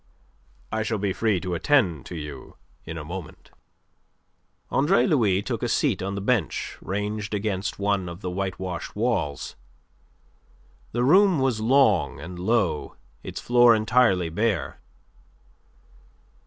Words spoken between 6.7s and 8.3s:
ranged against one of